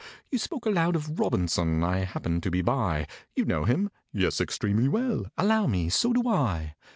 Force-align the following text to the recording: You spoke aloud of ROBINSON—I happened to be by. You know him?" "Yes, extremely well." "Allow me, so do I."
You 0.31 0.39
spoke 0.39 0.65
aloud 0.65 0.95
of 0.95 1.19
ROBINSON—I 1.19 1.97
happened 2.05 2.41
to 2.41 2.49
be 2.49 2.63
by. 2.63 3.05
You 3.35 3.45
know 3.45 3.65
him?" 3.65 3.91
"Yes, 4.11 4.41
extremely 4.41 4.87
well." 4.87 5.27
"Allow 5.37 5.67
me, 5.67 5.89
so 5.89 6.11
do 6.11 6.27
I." 6.27 6.73